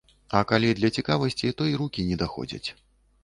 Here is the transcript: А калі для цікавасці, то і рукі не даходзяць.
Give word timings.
А 0.37 0.39
калі 0.51 0.69
для 0.79 0.89
цікавасці, 0.97 1.51
то 1.59 1.67
і 1.73 1.77
рукі 1.81 2.05
не 2.13 2.17
даходзяць. 2.25 2.65